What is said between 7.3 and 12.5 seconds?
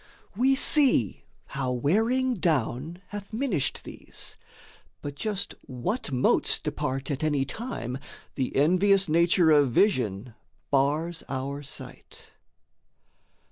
time, The envious nature of vision bars our sight.